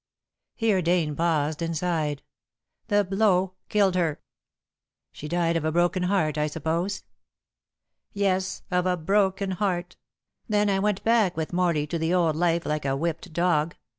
[0.55, 2.23] Here Dane paused and sighed.
[2.87, 4.19] "The blow killed her."
[5.11, 7.03] "She died of a broken heart, I suppose?"
[8.11, 9.97] "Yes, of a broken heart.
[10.49, 13.75] Then I went back with Morley to the old life like a whipped dog.